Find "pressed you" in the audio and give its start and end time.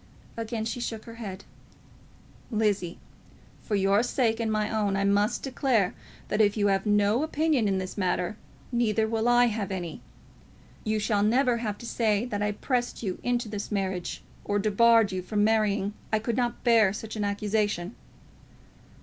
12.53-13.19